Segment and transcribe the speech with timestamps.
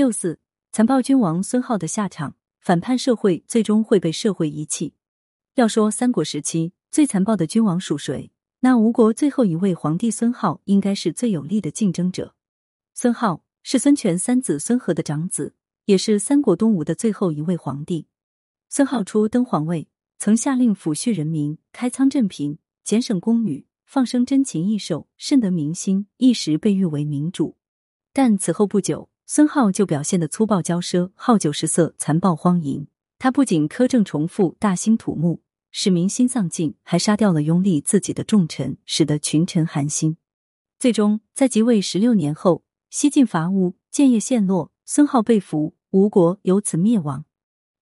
[0.00, 0.38] 六四，
[0.72, 4.94] 残暴君王孙浩的下场，反叛社会最终会被社会遗弃。
[5.56, 8.32] 要说三国时期最残暴的君王属谁？
[8.60, 12.34] 那吴国最后一位皇帝孙浩应该是最有力的竞争者。
[12.94, 15.54] 孙浩是孙权三子孙和的长子，
[15.84, 18.06] 也是三国东吴的最后一位皇帝。
[18.70, 19.86] 孙浩初登皇位，
[20.18, 27.58] 曾下令抚恤人民，开仓赈贫，俭省宫女，放生珍禽异兽，甚得民心，一时被誉为明主。
[28.14, 29.09] 但此后不久。
[29.32, 32.88] 孙浩就表现的粗暴骄奢、好酒食色、残暴荒淫。
[33.16, 40.16] 他不仅苛政重复、大兴土木，使民心丧尽，还杀掉了拥立自己的重臣，使得群臣寒心。
[40.80, 47.24] 最终在即位十六年后，西晋伐吴，建业陷落，孙浩被俘，吴国由此灭亡。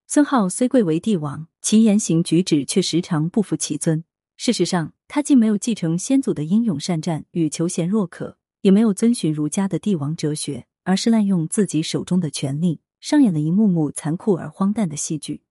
[0.06, 4.04] 孙浩虽贵为帝王，其言行举止却时常不服其尊。
[4.36, 10.66] 事实上，他既没有继承先祖的英勇善战与求贤若渴，也没有遵循儒家的帝王哲学。
[10.88, 15.42] 而是滥用自己手中的权力，上演了一幕幕残酷而荒诞的戏剧。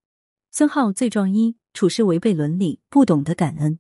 [0.50, 3.78] 孙浩罪状一：处事违背伦理，不懂得感恩。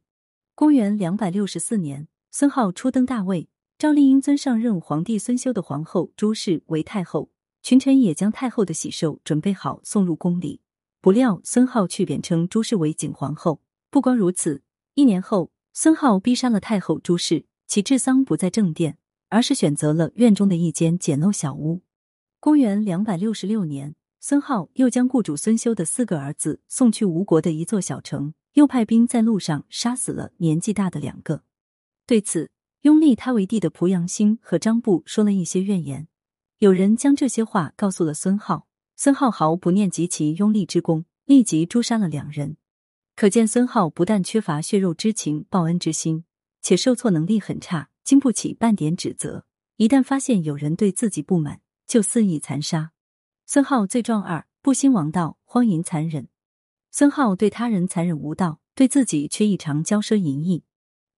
[0.53, 7.31] 公元两百六十四年，孙浩初登大位，赵丽英尊上任皇帝孙修的皇后朱氏为太后，
[7.63, 10.61] 群臣也将太后的喜寿准备好送入宫里。
[11.01, 13.63] 不料孙浩却贬称朱氏为景皇后。
[13.89, 14.61] 不光如此，
[14.93, 18.99] 一年后，孙浩逼杀了太后朱氏，其治丧不在正殿。
[19.29, 21.81] 而是选择了院中的一间简陋小屋。
[22.39, 31.43] 公元两百六十六年，孙浩又将雇主孙修的四个儿子送去吴国的一座小城，又派兵在路上杀死了年纪大的两个。
[32.05, 32.49] 对此，
[32.81, 36.07] 拥立他为帝的濮阳兴和张布说了一些怨言。
[36.59, 42.57] 有人将这些话告诉了孙浩，孙浩毫不念及其拥立之功，立即诛杀了两人。
[43.15, 46.23] 可见孙浩不但缺乏血肉之情、报恩之心，
[46.61, 47.89] 且受挫能力很差。
[48.07, 49.43] 经不起半点指责，
[49.75, 52.93] 一旦发现有人对自己不满，就肆意残杀。
[53.45, 56.29] 孙浩罪状二：不兴王道，荒淫残忍。
[56.89, 60.63] 孙浩对他人残忍无道，对自己却异常骄奢淫逸。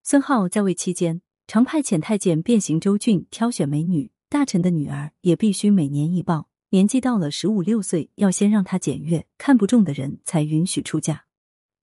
[0.02, 6.50] 孙浩在位期间，常派遣太监遍行州郡，挑选美女，大臣的女儿也必须每年一报。
[6.72, 11.26] 年纪到了十五六岁，要先让他检阅，看不中的人才允许出嫁。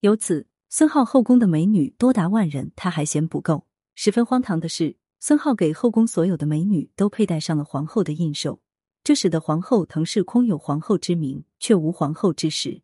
[0.00, 3.69] 由此，孙浩后宫的美女多达万人，他还嫌不够。
[3.99, 8.61] 十分荒唐的是，孙浩给后宫所有的美女都佩戴上了皇后的印绶，
[9.03, 12.83] 这使得皇后滕氏空有皇后之名，却无皇后之实。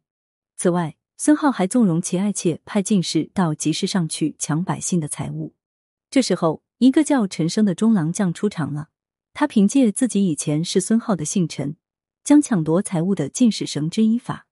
[0.57, 5.55] 此外，孙浩还纵容其爱妾派进士到集市上去抢百姓的财物。
[6.11, 8.89] 这时候，一个叫陈生的中郎将出场了，
[9.35, 11.77] 他凭借自己以前是孙浩的姓陈，
[12.25, 14.47] 将抢夺财物的进士绳之以法。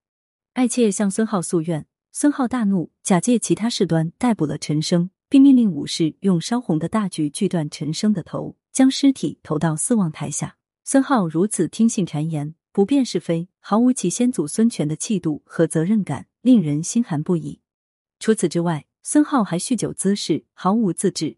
[0.53, 5.09] 爱妾向孙浩诉怨，孙浩大怒，假借其他事端逮捕了陈生。
[5.31, 10.57] 并命令武士用烧红的大锯锯断陈生的头，将尸体投到四望台下。
[10.83, 17.61] 孙浩如此听信谗言，不辨是非，毫无其先祖孙权的气度和责任感，令人心寒不已。
[18.19, 21.37] 除此之外，孙浩还酗酒滋事，毫无自制。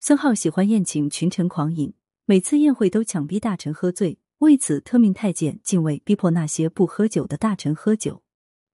[0.00, 1.92] 孙浩喜欢宴请群臣狂饮，
[2.24, 8.22] 每次宴会都强逼大臣喝醉，为此特命太监禁卫逼迫那些不喝酒的大臣喝酒。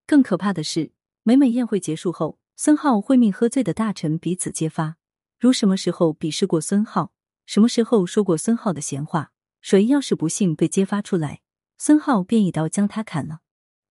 [0.07, 0.93] 更可怕的是，
[1.23, 2.39] 每每宴会结束后。
[2.55, 4.97] 孙浩会命喝醉的大臣彼此揭发，
[5.39, 7.11] 如什么时候鄙视过孙浩，
[7.47, 11.41] 什么时候说过孙浩的闲话，谁要是不幸被揭发出来，
[11.79, 13.39] 孙浩便一刀将他砍了。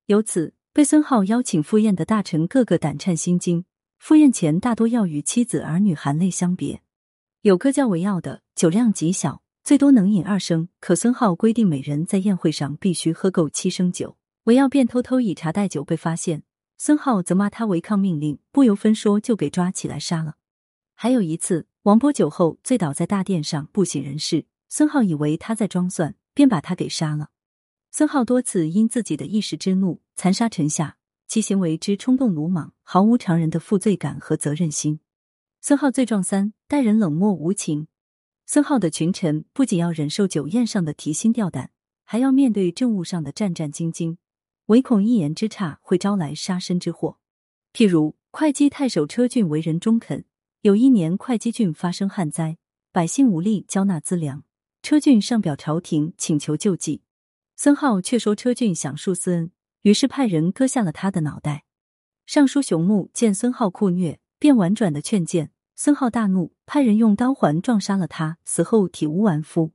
[0.06, 3.64] 由此，被孙浩邀请赴宴的大臣个个胆颤心惊，
[3.98, 6.82] 赴宴前大多要与妻子儿女含泪相别。
[7.40, 16.44] 有个叫韦耀的，酒量极小，最多能饮二升，可孙浩规定每人在宴会上必须喝够七升酒，韦耀便偷偷以茶代酒被发现。
[16.84, 20.34] 孙浩则骂他违抗命令，不由分说就给抓起来杀了。
[20.94, 27.28] 还有一次，王波酒后醉倒在大殿上不省人事，孙浩以为他在装蒜，便把他给杀了。
[27.92, 30.96] 孙浩多次因自己的一时之怒残杀臣下，
[31.28, 34.98] 其行为之冲动鲁莽，毫无常人的负罪感和责任心。
[35.60, 37.86] 孙浩罪状三：待人冷漠无情。
[38.44, 41.70] 孙浩的群臣不仅要忍受酒宴上的提心吊胆，
[42.02, 44.16] 还要面对政务上的战战兢兢。
[44.72, 47.18] 唯恐一言之差会招来杀身之祸。
[47.74, 50.24] 譬如会稽太守车俊为人中肯，
[50.62, 52.56] 有一年会稽郡发生旱灾，
[52.90, 54.44] 百姓无力交纳资粮，
[54.82, 57.02] 车俊上表朝廷请求救济，
[57.54, 59.50] 孙浩却说车俊想恕私恩，
[59.82, 61.64] 于是派人割下了他的脑袋。
[62.24, 69.72] 尚书熊木见孙浩酷虐，便婉转的劝谏，孙浩大怒，派人用刀环撞杀了他，死后体无完肤。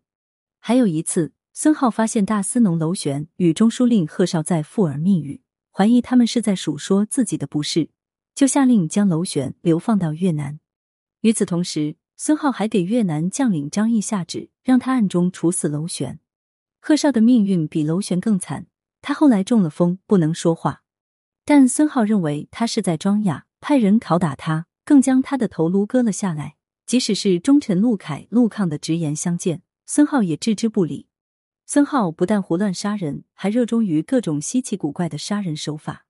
[0.58, 1.34] 还有一次。
[1.60, 7.90] 孙浩发现大司农娄玄与中书令贺绍在附耳密语，怀疑他们是在数说自己的不是，
[8.36, 10.60] 就下令将娄玄流放到越南。
[11.22, 16.20] 与此同时，孙浩还给越南将领张毅下旨，让他暗中处死娄玄。
[16.80, 18.68] 贺绍的命运比娄玄更惨，
[19.02, 20.84] 他后来中了风，不能说话。
[21.44, 26.58] 但孙浩认为他是在装哑，派人拷打他，更将他的头颅割了下来。
[26.86, 31.07] 即使是忠臣陆凯、陆抗的直言相见，孙浩也置之不理。
[31.70, 36.06] 孙浩不但胡乱杀人，还热衷于各种稀奇古怪的杀人手法。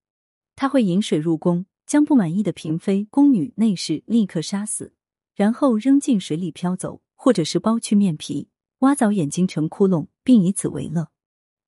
[0.55, 4.93] 他会引水入宫，将不满意的嫔妃、宫女、内侍立刻杀死，
[5.33, 8.49] 然后扔进水里漂走，或者是剥去面皮，
[8.79, 11.09] 挖凿眼睛成窟窿，并以此为乐。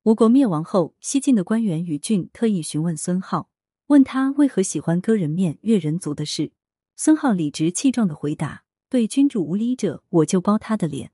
[0.03, 3.49] 吴国灭亡后，西晋的官员于俊特意询问孙浩，
[3.87, 6.51] 问他为何喜欢割人面、越人族的事。
[6.95, 11.11] 孙浩理直气壮的回答：“对君主无礼者，我就剥他的脸。”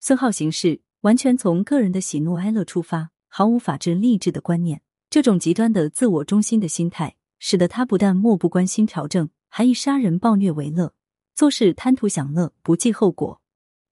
[0.00, 0.80] 孙浩行事。
[1.06, 4.82] 完全从个人的喜怒哀乐出发，毫无法治励志的观念。
[5.08, 10.94] 这种极端的自我中心的心态，使得他不但漠不关心朝政，还以杀人暴虐为乐，
[11.32, 13.40] 做事贪图享乐，不计后果。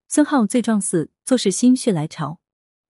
[0.08, 2.40] 孙浩罪状四：做事心血来潮。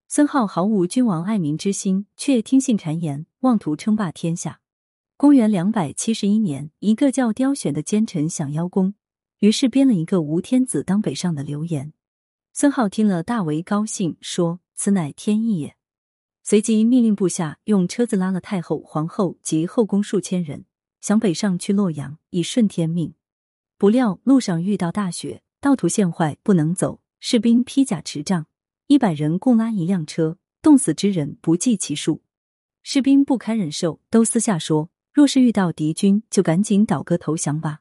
[0.09, 4.61] 孙浩毫无君王爱民之心，却听信谗言，妄图称霸天下。
[5.19, 8.95] 公元两百七十一年，一个叫刁选的奸臣想邀功，
[9.41, 11.93] 于是编了一个吴天子当北上的流言。
[12.57, 15.75] 孙浩听了大为高兴，说：“此乃天意也。”
[16.45, 20.65] 随即命令部下用车子拉了太后、皇后及后宫数千人，
[21.01, 23.13] 想北上去洛阳，以顺天命。
[23.77, 27.01] 不料路上遇到大雪，道途陷坏，不能走。
[27.19, 28.47] 士兵披甲持杖，
[28.87, 32.23] 一百人共拉一辆车，冻死之人不计其数。
[32.85, 37.81] 士兵不堪忍受，都私下说：“若是遇到敌军，就赶紧倒戈投降吧。”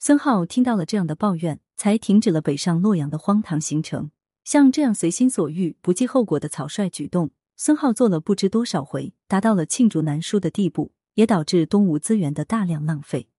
[0.00, 1.60] 孙浩听到了这样的抱怨。
[1.80, 4.10] 才停止了北上洛阳的荒唐行程。
[4.44, 13.30] 像这样随心所欲、不计后果的草率举动，孙浩做了不知多少回，达到了罄竹难书的地步，也导致东吴资源的大量浪费。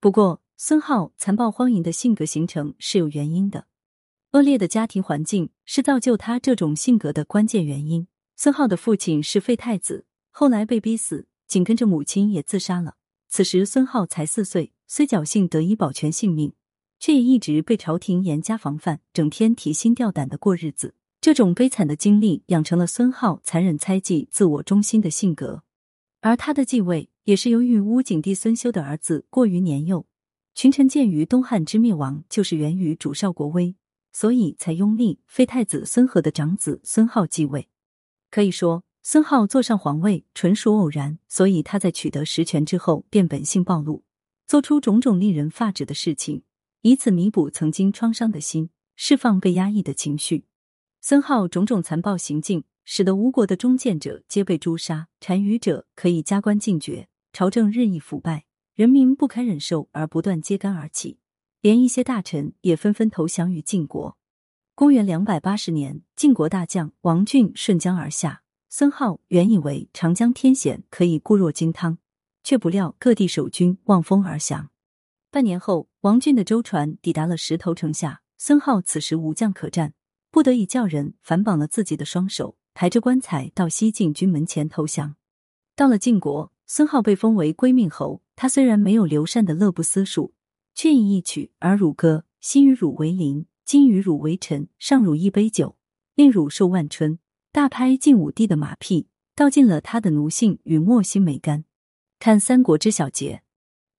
[0.00, 3.66] 不过，孙浩残暴荒淫的性格形成是有原因的，
[4.30, 8.08] 恶劣的家庭环境是造就他这种性格的关键原因。
[8.36, 12.94] 孙浩的父亲是废太子，后来被逼死，紧跟着母亲也自杀了。
[13.28, 16.54] 此时孙浩才四岁，虽侥幸得以保全性命。
[17.02, 20.94] 却也一直被朝廷严加防范，整天提心吊胆的过日子。
[21.20, 25.64] 这种悲惨的经历养成了孙浩残忍猜忌、自我中心的性格。
[26.20, 30.06] 而他的继位也是由于乌景帝孙修的儿子过于年幼，
[30.54, 33.74] 群臣鉴于东汉之灭亡就是源于主少国威，
[34.12, 37.68] 所以才拥立废太子孙和的长子孙浩继位。
[38.30, 44.04] 可以说，孙浩坐上皇位纯属偶然，所以他在取得实权之后便本性暴露，
[44.46, 46.44] 做出种种令人发指的事情。
[46.82, 50.46] 以此弥补曾经创伤的心，释放被压抑的情绪。
[51.00, 61.20] 孙浩种种残暴行径，使得吴国的忠谏者皆被诛杀，单于者可以加官进爵，朝政日益腐败，人民不堪忍受而不断揭竿而起，
[61.60, 64.18] 连一些大臣也纷纷投降于晋国。
[64.74, 71.98] 公元两百八十年，晋国大将王浚顺江而下，孙浩原以为长江天险可以固若金汤，
[72.42, 74.71] 却不料各地守军望风而降。
[75.32, 78.20] 半年后，王浚的舟船抵达了石头城下。
[78.36, 79.94] 孙浩此时无将可战，
[80.30, 85.16] 不得已叫人反绑了自己的双手，抬着棺材到西晋军门前投降。
[85.74, 88.20] 到了晋国，孙浩被封为归命侯。
[88.36, 90.34] 他虽然没有刘禅的乐不思蜀，
[90.74, 94.68] 却以一曲而汝歌：昔与汝为邻，今与汝为臣。
[94.78, 95.76] 上汝一杯酒，
[96.14, 97.18] 令汝受万春。
[97.50, 101.64] 大拍晋武帝的马屁，道尽了他的奴性与莫心梅干。
[102.18, 103.42] 看《三国》之小节。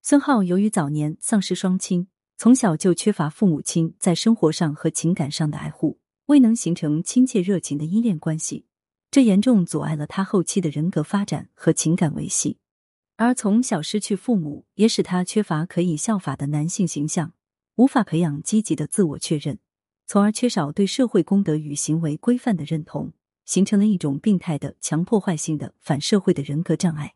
[0.06, 8.66] 孙浩由于早年丧失双亲，从小就缺乏父母亲在生活上和情感上的爱护，未能形成亲切热情的依恋关系，
[9.10, 12.58] 这严重阻碍了他后期的人格发展和情感维系。
[13.16, 17.32] 而从小失去父母，也使他缺乏可以效法的男性形象，
[17.76, 19.60] 无法培养积极的自我确认，
[20.06, 23.14] 从而缺少对社会公德与行为规范的认同，
[23.46, 27.14] 形成了一种病态的强迫坏性的反社会的人格障碍。